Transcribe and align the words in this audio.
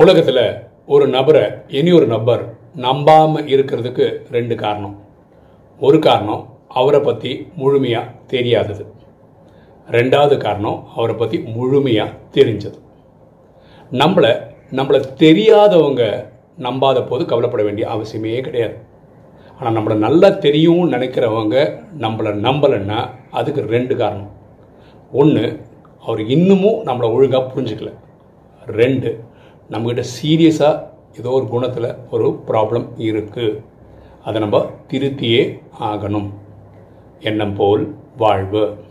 உலகத்தில் 0.00 0.40
ஒரு 0.94 1.04
நபரை 1.08 1.42
இனி 1.68 1.90
ஒரு 1.92 2.06
நபர் 2.06 2.42
நம்பாமல் 2.84 3.46
இருக்கிறதுக்கு 3.46 4.06
ரெண்டு 4.30 4.54
காரணம். 4.54 4.96
ஒரு 5.80 5.98
காரணம் 5.98 6.42
அவரை 6.80 7.00
பற்றி 7.00 7.30
முழுமையாக 7.60 8.12
தெரியாதது. 8.26 8.84
ரெண்டாவது 9.88 10.36
காரணம் 10.36 10.78
அவரை 10.96 11.14
பற்றி 11.16 11.38
முழுமையாக 11.54 12.16
தெரிஞ்சது. 12.36 12.78
நம்மளை 13.92 14.32
நம்மளை 14.78 15.00
தெரியாதவங்க 15.22 16.02
நம்பாத 16.66 17.04
போது 17.06 17.24
கவலைப்பட 17.24 17.62
வேண்டிய 17.62 17.86
அவசியமே 17.94 18.40
கிடையாது. 18.40 18.76
ஆனால் 19.58 19.76
நம்மளை 19.78 19.96
நல்லா 20.06 20.28
தெரியும்னு 20.28 20.94
நினைக்கிறவங்க 20.96 21.56
நம்மளை 22.04 22.32
நம்பலைன்னா 22.48 22.98
அதுக்கு 23.30 23.64
ரெண்டு 23.76 23.96
காரணம். 23.96 24.32
ஒன்று 25.12 25.46
அவர் 26.02 26.22
இன்னமும் 26.36 26.82
நம்மளை 26.90 27.08
ஒழுங்காக 27.16 27.50
புரிஞ்சுக்கல. 27.54 27.92
ரெண்டு 28.66 29.10
நம்மக்கிட்ட 29.70 30.04
சீரியஸாக 30.22 30.82
ஏதோ 31.18 31.30
ஒரு 31.30 31.48
குணத்தில் 31.48 31.94
ஒரு 32.10 32.42
ப்ராப்ளம் 32.46 32.88
இருக்குது 32.98 33.62
அதை 34.24 34.40
நம்ம 34.40 34.70
திருத்தியே 34.90 35.60
ஆகணும். 35.80 36.30
எண்ணம் 37.20 37.54
போல் 37.54 37.94
வாழ்வு. 38.16 38.76